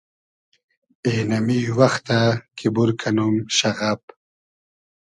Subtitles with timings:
[1.07, 2.19] اېنئمی وئختۂ
[2.57, 4.01] کی بور کئنوم شئغئب